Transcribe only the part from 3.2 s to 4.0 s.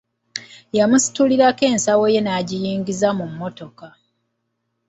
mmotoka.